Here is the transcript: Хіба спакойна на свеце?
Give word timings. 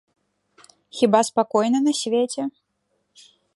Хіба 0.99 1.19
спакойна 1.29 1.79
на 1.89 1.93
свеце? 2.01 2.43